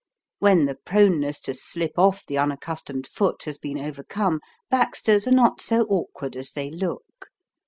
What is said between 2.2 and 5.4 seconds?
the unaccustomed foot has been overcome, backstays are